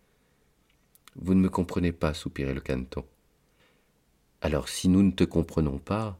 Vous 1.16 1.34
ne 1.34 1.40
me 1.40 1.50
comprenez 1.50 1.94
pas, 1.94 2.14
soupirait 2.14 2.54
le 2.54 2.60
caneton. 2.60 3.06
Alors 4.42 4.68
si 4.68 4.90
nous 4.90 5.04
ne 5.04 5.12
te 5.12 5.24
comprenons 5.24 5.80
pas, 5.80 6.20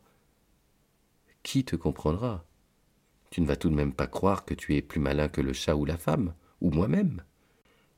qui 1.44 1.66
te 1.66 1.76
comprendra? 1.76 2.46
Tu 3.32 3.42
ne 3.42 3.48
vas 3.48 3.58
tout 3.58 3.70
de 3.70 3.76
même 3.76 3.94
pas 3.94 4.08
croire 4.08 4.46
que 4.46 4.54
tu 4.54 4.76
es 4.76 4.82
plus 4.82 5.02
malin 5.02 5.28
que 5.28 5.42
le 5.42 5.52
chat 5.52 5.76
ou 5.76 5.84
la 5.84 5.98
femme, 5.98 6.34
ou 6.62 6.72
moi-même. 6.72 7.22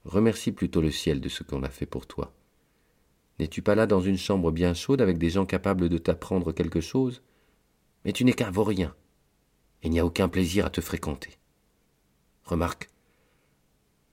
Remercie 0.04 0.52
plutôt 0.52 0.82
le 0.82 0.92
ciel 0.92 1.22
de 1.22 1.30
ce 1.30 1.44
qu'on 1.44 1.62
a 1.62 1.70
fait 1.70 1.86
pour 1.86 2.08
toi. 2.08 2.34
N'es-tu 3.38 3.62
pas 3.62 3.76
là 3.76 3.86
dans 3.86 4.02
une 4.02 4.18
chambre 4.18 4.52
bien 4.52 4.74
chaude 4.74 5.02
avec 5.02 5.20
des 5.20 5.30
gens 5.30 5.46
capables 5.46 5.90
de 5.90 5.98
t'apprendre 6.00 6.52
quelque 6.52 6.82
chose? 6.82 7.22
Mais 8.06 8.14
tu 8.14 8.26
n'es 8.26 8.34
qu'un 8.34 8.52
vaurien, 8.52 8.96
et 9.82 9.88
il 9.88 9.92
n'y 9.92 10.00
a 10.00 10.06
aucun 10.06 10.30
plaisir 10.30 10.66
à 10.66 10.70
te 10.70 10.82
fréquenter. 10.82 11.38
Remarque 12.44 12.90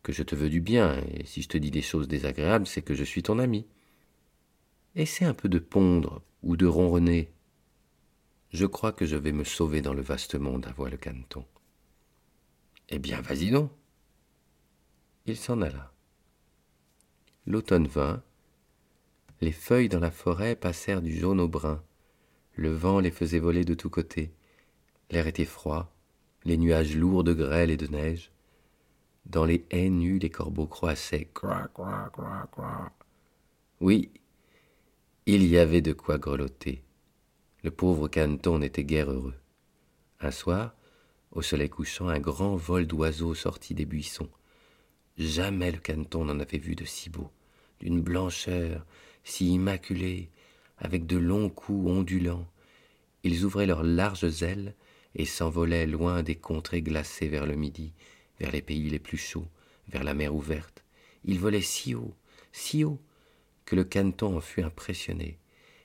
que 0.02 0.12
je 0.12 0.22
te 0.22 0.34
veux 0.34 0.48
du 0.48 0.60
bien, 0.60 1.02
et 1.12 1.26
si 1.26 1.42
je 1.42 1.48
te 1.48 1.58
dis 1.58 1.70
des 1.70 1.82
choses 1.82 2.08
désagréables, 2.08 2.66
c'est 2.66 2.82
que 2.82 2.94
je 2.94 3.04
suis 3.04 3.22
ton 3.22 3.38
ami. 3.38 3.66
Essaie 4.94 5.24
un 5.24 5.34
peu 5.34 5.48
de 5.48 5.58
pondre 5.58 6.22
ou 6.42 6.56
de 6.56 6.66
ronronner. 6.66 7.32
Je 8.52 8.66
crois 8.66 8.92
que 8.92 9.06
je 9.06 9.16
vais 9.16 9.32
me 9.32 9.44
sauver 9.44 9.82
dans 9.82 9.94
le 9.94 10.02
vaste 10.02 10.34
monde, 10.34 10.66
avoua 10.66 10.90
le 10.90 10.96
caneton. 10.96 11.44
Eh 12.88 12.98
bien, 12.98 13.20
vas-y 13.20 13.50
donc. 13.50 13.70
Il 15.26 15.36
s'en 15.36 15.60
alla. 15.60 15.92
L'automne 17.46 17.86
vint. 17.86 18.22
Les 19.40 19.52
feuilles 19.52 19.88
dans 19.88 20.00
la 20.00 20.10
forêt 20.10 20.56
passèrent 20.56 21.02
du 21.02 21.16
jaune 21.16 21.40
au 21.40 21.48
brun. 21.48 21.82
Le 22.60 22.68
vent 22.68 23.00
les 23.00 23.10
faisait 23.10 23.38
voler 23.38 23.64
de 23.64 23.72
tous 23.72 23.88
côtés. 23.88 24.34
L'air 25.10 25.26
était 25.26 25.46
froid, 25.46 25.90
les 26.44 26.58
nuages 26.58 26.94
lourds 26.94 27.24
de 27.24 27.32
grêle 27.32 27.70
et 27.70 27.78
de 27.78 27.86
neige. 27.86 28.30
Dans 29.24 29.46
les 29.46 29.64
haies 29.70 29.88
nues, 29.88 30.18
les 30.18 30.28
corbeaux 30.28 30.66
croissaient. 30.66 31.30
Oui, 33.80 34.10
il 35.24 35.46
y 35.46 35.56
avait 35.56 35.80
de 35.80 35.94
quoi 35.94 36.18
grelotter. 36.18 36.82
Le 37.62 37.70
pauvre 37.70 38.08
caneton 38.08 38.58
n'était 38.58 38.84
guère 38.84 39.10
heureux. 39.10 39.36
Un 40.20 40.30
soir, 40.30 40.74
au 41.32 41.40
soleil 41.40 41.70
couchant, 41.70 42.08
un 42.08 42.20
grand 42.20 42.56
vol 42.56 42.86
d'oiseaux 42.86 43.32
sortit 43.32 43.72
des 43.72 43.86
buissons. 43.86 44.28
Jamais 45.16 45.72
le 45.72 45.78
caneton 45.78 46.26
n'en 46.26 46.38
avait 46.38 46.58
vu 46.58 46.74
de 46.74 46.84
si 46.84 47.08
beau, 47.08 47.30
d'une 47.80 48.02
blancheur 48.02 48.84
si 49.24 49.54
immaculée, 49.54 50.28
avec 50.80 51.06
de 51.06 51.16
longs 51.16 51.48
coups 51.48 51.88
ondulants. 51.88 52.46
Ils 53.22 53.44
ouvraient 53.44 53.66
leurs 53.66 53.84
larges 53.84 54.42
ailes 54.42 54.74
et 55.14 55.26
s'envolaient 55.26 55.86
loin 55.86 56.22
des 56.22 56.34
contrées 56.34 56.82
glacées 56.82 57.28
vers 57.28 57.46
le 57.46 57.54
midi, 57.54 57.92
vers 58.38 58.50
les 58.50 58.62
pays 58.62 58.90
les 58.90 58.98
plus 58.98 59.18
chauds, 59.18 59.48
vers 59.88 60.04
la 60.04 60.14
mer 60.14 60.34
ouverte. 60.34 60.84
Ils 61.24 61.38
volaient 61.38 61.60
si 61.60 61.94
haut, 61.94 62.14
si 62.52 62.84
haut, 62.84 63.00
que 63.64 63.76
le 63.76 63.84
caneton 63.84 64.36
en 64.36 64.40
fut 64.40 64.62
impressionné. 64.62 65.38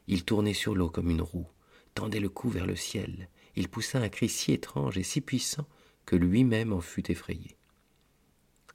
Il 0.07 0.23
tournait 0.23 0.53
sur 0.53 0.75
l'eau 0.75 0.89
comme 0.89 1.09
une 1.09 1.21
roue, 1.21 1.47
tendait 1.93 2.19
le 2.19 2.29
cou 2.29 2.49
vers 2.49 2.65
le 2.65 2.75
ciel. 2.75 3.29
Il 3.55 3.69
poussa 3.69 3.99
un 3.99 4.09
cri 4.09 4.29
si 4.29 4.53
étrange 4.53 4.97
et 4.97 5.03
si 5.03 5.21
puissant 5.21 5.67
que 6.05 6.15
lui-même 6.15 6.73
en 6.73 6.81
fut 6.81 7.11
effrayé. 7.11 7.55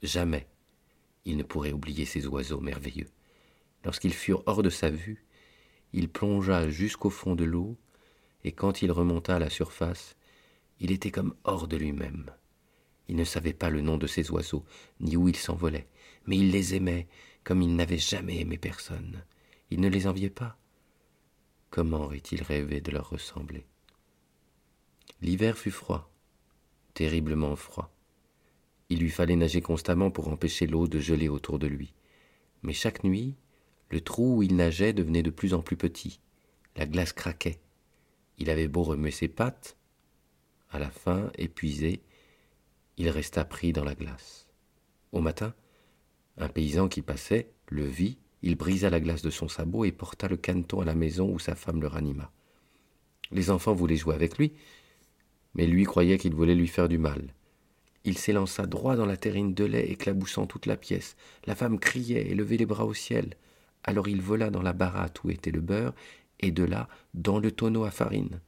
Jamais 0.02 0.46
il 1.24 1.36
ne 1.36 1.42
pourrait 1.42 1.72
oublier 1.72 2.04
ces 2.04 2.26
oiseaux 2.26 2.60
merveilleux. 2.60 3.08
Lorsqu'ils 3.84 4.14
furent 4.14 4.42
hors 4.46 4.62
de 4.62 4.70
sa 4.70 4.90
vue, 4.90 5.24
il 5.92 6.08
plongea 6.08 6.68
jusqu'au 6.68 7.10
fond 7.10 7.34
de 7.34 7.44
l'eau, 7.44 7.76
et 8.44 8.52
quand 8.52 8.82
il 8.82 8.92
remonta 8.92 9.36
à 9.36 9.38
la 9.38 9.50
surface, 9.50 10.16
il 10.78 10.92
était 10.92 11.10
comme 11.10 11.34
hors 11.44 11.68
de 11.68 11.76
lui-même. 11.76 12.30
Il 13.08 13.16
ne 13.16 13.24
savait 13.24 13.52
pas 13.52 13.70
le 13.70 13.80
nom 13.80 13.98
de 13.98 14.06
ces 14.06 14.30
oiseaux, 14.30 14.64
ni 15.00 15.16
où 15.16 15.28
ils 15.28 15.36
s'envolaient, 15.36 15.88
mais 16.26 16.36
il 16.38 16.50
les 16.50 16.74
aimait 16.74 17.08
comme 17.44 17.62
il 17.62 17.74
n'avait 17.74 17.98
jamais 17.98 18.40
aimé 18.40 18.58
personne. 18.58 19.24
Il 19.70 19.80
ne 19.80 19.88
les 19.88 20.06
enviait 20.06 20.30
pas. 20.30 20.56
Comment 21.70 22.02
aurait-il 22.02 22.42
rêvé 22.42 22.80
de 22.80 22.90
leur 22.90 23.10
ressembler? 23.10 23.66
L'hiver 25.22 25.56
fut 25.58 25.70
froid, 25.70 26.10
terriblement 26.94 27.56
froid. 27.56 27.92
Il 28.88 29.00
lui 29.00 29.10
fallait 29.10 29.36
nager 29.36 29.60
constamment 29.60 30.10
pour 30.10 30.28
empêcher 30.28 30.66
l'eau 30.66 30.88
de 30.88 30.98
geler 30.98 31.28
autour 31.28 31.58
de 31.58 31.66
lui. 31.66 31.92
Mais 32.62 32.72
chaque 32.72 33.04
nuit, 33.04 33.36
le 33.90 34.00
trou 34.00 34.36
où 34.36 34.42
il 34.42 34.56
nageait 34.56 34.92
devenait 34.92 35.22
de 35.22 35.30
plus 35.30 35.54
en 35.54 35.62
plus 35.62 35.76
petit. 35.76 36.20
La 36.76 36.86
glace 36.86 37.12
craquait. 37.12 37.60
Il 38.38 38.48
avait 38.50 38.68
beau 38.68 38.82
remuer 38.82 39.10
ses 39.10 39.28
pattes. 39.28 39.76
À 40.70 40.78
la 40.78 40.90
fin, 40.90 41.30
épuisé, 41.36 42.00
il 42.96 43.08
resta 43.08 43.44
pris 43.44 43.72
dans 43.72 43.84
la 43.84 43.94
glace. 43.94 44.46
Au 45.12 45.20
matin, 45.20 45.54
un 46.36 46.48
paysan 46.48 46.88
qui 46.88 47.02
passait 47.02 47.50
le 47.68 47.84
vit, 47.84 48.18
il 48.42 48.56
brisa 48.56 48.88
la 48.88 49.00
glace 49.00 49.22
de 49.22 49.30
son 49.30 49.48
sabot 49.48 49.84
et 49.84 49.92
porta 49.92 50.28
le 50.28 50.36
caneton 50.36 50.80
à 50.80 50.84
la 50.84 50.94
maison 50.94 51.28
où 51.28 51.38
sa 51.38 51.54
femme 51.54 51.80
le 51.80 51.88
ranima. 51.88 52.30
Les 53.32 53.50
enfants 53.50 53.74
voulaient 53.74 53.96
jouer 53.96 54.14
avec 54.14 54.38
lui, 54.38 54.52
mais 55.54 55.66
lui 55.66 55.84
croyait 55.84 56.18
qu'il 56.18 56.34
voulait 56.34 56.54
lui 56.54 56.68
faire 56.68 56.88
du 56.88 56.98
mal. 56.98 57.34
Il 58.04 58.16
s'élança 58.16 58.66
droit 58.66 58.96
dans 58.96 59.06
la 59.06 59.16
terrine 59.16 59.52
de 59.52 59.64
lait, 59.64 59.90
éclaboussant 59.90 60.46
toute 60.46 60.66
la 60.66 60.76
pièce. 60.76 61.16
La 61.44 61.54
femme 61.54 61.78
criait 61.78 62.30
et 62.30 62.34
levait 62.34 62.56
les 62.56 62.66
bras 62.66 62.86
au 62.86 62.94
ciel. 62.94 63.36
Alors 63.84 64.08
il 64.08 64.20
vola 64.22 64.50
dans 64.50 64.62
la 64.62 64.72
baratte 64.72 65.22
où 65.24 65.30
était 65.30 65.50
le 65.50 65.60
beurre, 65.60 65.94
et 66.40 66.50
de 66.50 66.64
là 66.64 66.88
dans 67.14 67.38
le 67.38 67.52
tonneau 67.52 67.84
à 67.84 67.90
farine. 67.90 68.40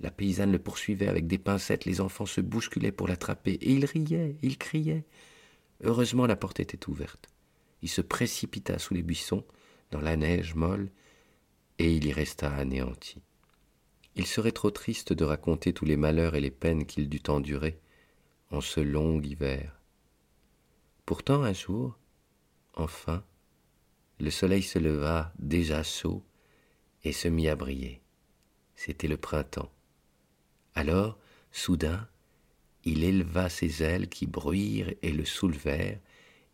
La 0.00 0.10
paysanne 0.10 0.52
le 0.52 0.58
poursuivait 0.58 1.08
avec 1.08 1.26
des 1.26 1.38
pincettes, 1.38 1.84
les 1.84 2.00
enfants 2.00 2.26
se 2.26 2.40
bousculaient 2.40 2.92
pour 2.92 3.08
l'attraper, 3.08 3.52
et 3.52 3.72
il 3.72 3.84
riait, 3.84 4.36
il 4.42 4.58
criait. 4.58 5.04
Heureusement 5.82 6.26
la 6.26 6.36
porte 6.36 6.60
était 6.60 6.88
ouverte 6.88 7.32
il 7.82 7.88
se 7.88 8.00
précipita 8.00 8.78
sous 8.78 8.94
les 8.94 9.02
buissons, 9.02 9.44
dans 9.90 10.00
la 10.00 10.16
neige 10.16 10.54
molle, 10.54 10.90
et 11.78 11.94
il 11.94 12.06
y 12.06 12.12
resta 12.12 12.50
anéanti. 12.54 13.20
Il 14.14 14.26
serait 14.26 14.52
trop 14.52 14.70
triste 14.70 15.12
de 15.12 15.24
raconter 15.24 15.72
tous 15.72 15.84
les 15.84 15.96
malheurs 15.96 16.34
et 16.34 16.40
les 16.40 16.50
peines 16.50 16.86
qu'il 16.86 17.08
dut 17.08 17.22
endurer 17.28 17.78
en 18.50 18.60
ce 18.60 18.80
long 18.80 19.20
hiver. 19.20 19.80
Pourtant 21.04 21.42
un 21.42 21.52
jour, 21.52 21.98
enfin, 22.74 23.24
le 24.22 24.30
soleil 24.30 24.62
se 24.62 24.78
leva 24.78 25.32
déjà 25.40 25.82
chaud 25.82 26.22
et 27.02 27.10
se 27.10 27.26
mit 27.26 27.48
à 27.48 27.56
briller. 27.56 28.00
C'était 28.76 29.08
le 29.08 29.16
printemps. 29.16 29.72
Alors, 30.76 31.18
soudain, 31.50 32.08
il 32.84 33.02
éleva 33.02 33.48
ses 33.48 33.82
ailes 33.82 34.08
qui 34.08 34.28
bruirent 34.28 34.94
et 35.02 35.10
le 35.10 35.24
soulevèrent, 35.24 35.98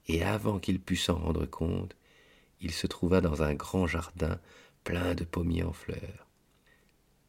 et 0.07 0.23
avant 0.23 0.59
qu'il 0.59 0.81
pût 0.81 0.97
s'en 0.97 1.19
rendre 1.19 1.45
compte, 1.45 1.95
il 2.63 2.73
se 2.73 2.87
trouva 2.87 3.21
dans 3.21 3.43
un 3.43 3.53
grand 3.53 3.87
jardin 3.87 4.41
plein 4.83 5.15
de 5.15 5.25
pommiers 5.25 5.63
en 5.63 5.75
fleurs. 5.75 6.27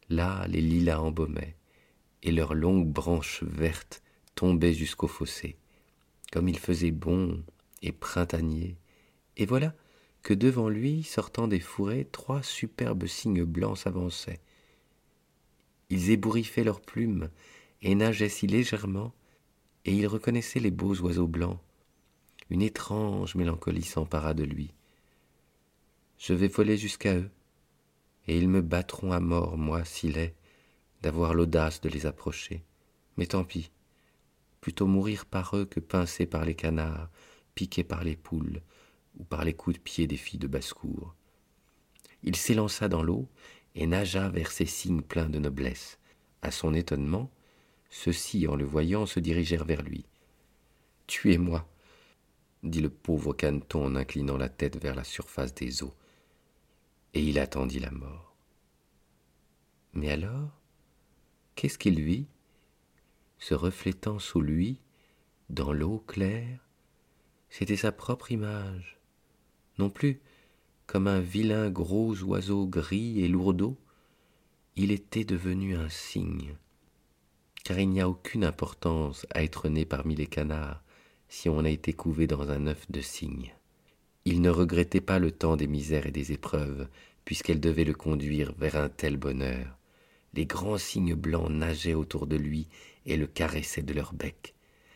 Là, 0.07 0.45
les 0.47 0.61
lilas 0.61 1.01
embaumaient, 1.01 1.57
et 2.23 2.31
leurs 2.31 2.53
longues 2.53 2.87
branches 2.87 3.43
vertes 3.43 4.01
tombaient 4.35 4.73
jusqu'au 4.73 5.09
fossé, 5.09 5.57
comme 6.31 6.47
il 6.47 6.57
faisait 6.57 6.91
bon 6.91 7.43
et 7.81 7.91
printanier. 7.91 8.77
Et 9.35 9.45
voilà 9.45 9.75
que 10.21 10.33
devant 10.33 10.69
lui, 10.69 11.03
sortant 11.03 11.47
des 11.47 11.59
fourrés, 11.59 12.07
trois 12.11 12.43
superbes 12.43 13.05
cygnes 13.05 13.45
blancs 13.45 13.77
s'avançaient. 13.77 14.41
Ils 15.89 16.11
ébouriffaient 16.11 16.63
leurs 16.63 16.81
plumes 16.81 17.29
et 17.81 17.95
nageaient 17.95 18.29
si 18.29 18.47
légèrement, 18.47 19.13
et 19.85 19.93
il 19.93 20.07
reconnaissait 20.07 20.59
les 20.59 20.71
beaux 20.71 20.95
oiseaux 21.01 21.27
blancs. 21.27 21.59
Une 22.49 22.61
étrange 22.61 23.35
mélancolie 23.35 23.83
s'empara 23.83 24.33
de 24.33 24.43
lui. 24.43 24.73
Je 26.17 26.33
vais 26.33 26.47
voler 26.47 26.77
jusqu'à 26.77 27.15
eux, 27.15 27.29
et 28.27 28.37
ils 28.37 28.49
me 28.49 28.61
battront 28.61 29.11
à 29.11 29.19
mort, 29.19 29.57
moi, 29.57 29.85
s'il 29.85 30.17
est, 30.17 30.35
d'avoir 31.01 31.33
l'audace 31.33 31.79
de 31.81 31.89
les 31.89 32.05
approcher. 32.05 32.63
Mais 33.17 33.25
tant 33.25 33.43
pis, 33.43 33.71
plutôt 34.61 34.85
mourir 34.85 35.25
par 35.25 35.55
eux 35.55 35.65
que 35.65 35.79
pincé 35.79 36.25
par 36.25 36.43
les 36.43 36.55
canards, 36.55 37.09
piqué 37.55 37.83
par 37.83 38.03
les 38.03 38.15
poules, 38.15 38.61
ou 39.19 39.23
par 39.23 39.43
les 39.43 39.53
coups 39.53 39.77
de 39.77 39.81
pied 39.81 40.07
des 40.07 40.17
filles 40.17 40.39
de 40.39 40.47
basse-cour. 40.47 41.15
Il 42.23 42.35
s'élança 42.35 42.87
dans 42.87 43.03
l'eau 43.03 43.27
et 43.75 43.87
nagea 43.87 44.29
vers 44.29 44.51
ces 44.51 44.65
signes 44.65 45.01
pleins 45.01 45.29
de 45.29 45.39
noblesse. 45.39 45.99
À 46.41 46.51
son 46.51 46.73
étonnement, 46.73 47.29
ceux-ci, 47.89 48.47
en 48.47 48.55
le 48.55 48.65
voyant, 48.65 49.05
se 49.05 49.19
dirigèrent 49.19 49.65
vers 49.65 49.81
lui. 49.81 50.05
Tuez-moi, 51.07 51.67
dit 52.63 52.81
le 52.81 52.89
pauvre 52.89 53.33
caneton 53.33 53.85
en 53.85 53.95
inclinant 53.95 54.37
la 54.37 54.49
tête 54.49 54.81
vers 54.81 54.95
la 54.95 55.03
surface 55.03 55.53
des 55.53 55.83
eaux 55.83 55.93
et 57.13 57.23
il 57.23 57.39
attendit 57.39 57.79
la 57.79 57.91
mort. 57.91 58.35
Mais 59.93 60.11
alors, 60.11 60.51
qu'est-ce 61.55 61.77
qu'il 61.77 62.01
vit 62.01 62.27
Se 63.39 63.53
reflétant 63.53 64.19
sous 64.19 64.41
lui, 64.41 64.79
dans 65.49 65.73
l'eau 65.73 66.03
claire, 66.07 66.67
c'était 67.49 67.77
sa 67.77 67.91
propre 67.91 68.31
image, 68.31 68.98
non 69.79 69.89
plus 69.89 70.21
comme 70.85 71.07
un 71.07 71.19
vilain 71.19 71.69
gros 71.69 72.15
oiseau 72.23 72.65
gris 72.65 73.23
et 73.23 73.27
lourdeau, 73.27 73.77
il 74.75 74.91
était 74.91 75.23
devenu 75.23 75.75
un 75.75 75.87
cygne, 75.87 76.55
car 77.63 77.79
il 77.79 77.89
n'y 77.89 78.01
a 78.01 78.09
aucune 78.09 78.43
importance 78.43 79.27
à 79.29 79.43
être 79.43 79.69
né 79.69 79.85
parmi 79.85 80.15
les 80.15 80.25
canards 80.25 80.83
si 81.27 81.47
on 81.47 81.63
a 81.63 81.69
été 81.69 81.93
couvé 81.93 82.25
dans 82.25 82.49
un 82.49 82.65
œuf 82.65 82.89
de 82.89 83.01
cygne. 83.01 83.53
Il 84.25 84.41
ne 84.41 84.49
regrettait 84.49 84.99
pas 84.99 85.19
le 85.19 85.31
temps 85.31 85.55
des 85.55 85.67
misères 85.67 86.07
et 86.07 86.11
des 86.11 86.31
épreuves, 86.31 86.87
puisqu'elle 87.23 87.59
devait 87.59 87.83
le 87.83 87.93
conduire 87.93 88.53
vers 88.57 88.75
un 88.75 88.89
tel 88.89 89.15
bonheur. 89.15 89.77
Les 90.33 90.47
grands 90.47 90.79
cygnes 90.79 91.13
blancs 91.13 91.51
nageaient 91.51 91.93
autour 91.93 92.25
de 92.25 92.35
lui 92.35 92.67
et 93.05 93.15
le 93.15 93.27
caressaient 93.27 93.83
de 93.83 93.93
leur 93.93 94.13
bec. 94.13 94.55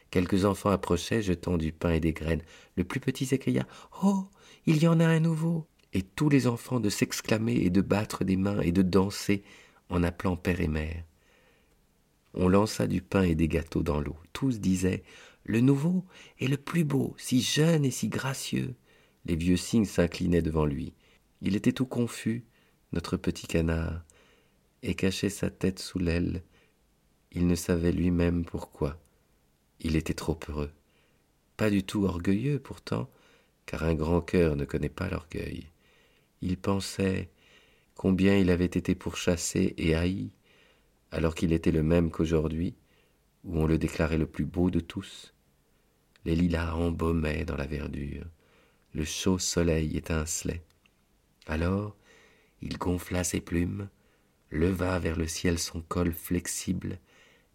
Quelques 0.09 0.45
enfants 0.45 0.71
approchaient, 0.71 1.21
jetant 1.21 1.57
du 1.57 1.71
pain 1.71 1.91
et 1.91 1.99
des 1.99 2.13
graines. 2.13 2.43
Le 2.75 2.83
plus 2.83 2.99
petit 2.99 3.25
s'écria 3.25 3.67
Oh 4.03 4.27
Il 4.65 4.81
y 4.81 4.87
en 4.87 5.01
a 5.01 5.05
un 5.05 5.19
nouveau 5.19 5.67
Et 5.91 6.03
tous 6.03 6.29
les 6.29 6.47
enfants 6.47 6.79
de 6.79 6.89
s'exclamer 6.89 7.55
et 7.55 7.69
de 7.69 7.81
battre 7.81 8.23
des 8.23 8.37
mains 8.37 8.61
et 8.61 8.71
de 8.71 8.81
danser 8.81 9.43
en 9.89 10.03
appelant 10.03 10.37
père 10.37 10.61
et 10.61 10.69
mère. 10.69 11.03
On 12.33 12.47
lança 12.47 12.87
du 12.87 13.01
pain 13.01 13.23
et 13.23 13.35
des 13.35 13.49
gâteaux 13.49 13.83
dans 13.83 13.99
l'eau. 13.99 14.15
Tous 14.31 14.59
disaient 14.59 15.03
Le 15.43 15.59
nouveau 15.59 16.05
est 16.39 16.47
le 16.47 16.57
plus 16.57 16.85
beau, 16.85 17.13
si 17.17 17.41
jeune 17.41 17.83
et 17.83 17.91
si 17.91 18.07
gracieux. 18.07 18.73
Les 19.25 19.35
vieux 19.35 19.57
cygnes 19.57 19.85
s'inclinaient 19.85 20.41
devant 20.41 20.65
lui. 20.65 20.93
Il 21.41 21.57
était 21.57 21.73
tout 21.73 21.85
confus, 21.85 22.45
notre 22.93 23.17
petit 23.17 23.47
canard, 23.47 24.03
et 24.81 24.95
cachait 24.95 25.29
sa 25.29 25.49
tête 25.49 25.79
sous 25.79 25.99
l'aile. 25.99 26.41
Il 27.33 27.47
ne 27.47 27.55
savait 27.55 27.91
lui-même 27.91 28.45
pourquoi. 28.45 28.97
Il 29.81 29.97
était 29.97 30.13
trop 30.13 30.39
heureux. 30.47 30.71
Pas 31.57 31.69
du 31.69 31.83
tout 31.83 32.05
orgueilleux 32.05 32.59
pourtant, 32.59 33.09
car 33.65 33.83
un 33.83 33.95
grand 33.95 34.21
cœur 34.21 34.55
ne 34.55 34.65
connaît 34.65 34.89
pas 34.89 35.09
l'orgueil. 35.09 35.67
Il 36.41 36.57
pensait 36.57 37.29
combien 37.95 38.37
il 38.37 38.49
avait 38.49 38.65
été 38.65 38.95
pourchassé 38.95 39.73
et 39.77 39.95
haï, 39.95 40.31
alors 41.11 41.35
qu'il 41.35 41.53
était 41.53 41.71
le 41.71 41.83
même 41.83 42.11
qu'aujourd'hui, 42.11 42.75
où 43.43 43.59
on 43.59 43.67
le 43.67 43.77
déclarait 43.77 44.17
le 44.17 44.25
plus 44.25 44.45
beau 44.45 44.69
de 44.69 44.79
tous. 44.79 45.33
Les 46.25 46.35
lilas 46.35 46.73
embaumaient 46.73 47.45
dans 47.45 47.57
la 47.57 47.67
verdure 47.67 48.25
le 48.93 49.05
chaud 49.05 49.39
soleil 49.39 49.97
étincelait. 49.97 50.63
Alors 51.47 51.95
il 52.61 52.77
gonfla 52.77 53.23
ses 53.23 53.41
plumes, 53.41 53.89
leva 54.51 54.99
vers 54.99 55.17
le 55.17 55.27
ciel 55.27 55.59
son 55.59 55.81
col 55.81 56.13
flexible, 56.13 56.99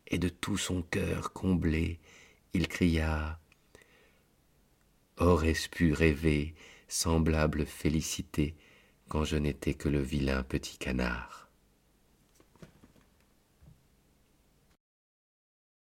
et 0.08 0.18
de 0.18 0.28
tout 0.28 0.58
son 0.58 0.82
cœur 0.82 1.32
comblé, 1.32 1.98
il 2.54 2.68
cria 2.68 3.37
Aurais-je 5.20 5.68
pu 5.68 5.92
rêver 5.92 6.54
semblable 6.86 7.66
félicité 7.66 8.54
quand 9.08 9.24
je 9.24 9.36
n'étais 9.36 9.74
que 9.74 9.88
le 9.88 10.00
vilain 10.00 10.44
petit 10.44 10.78
canard 10.78 11.47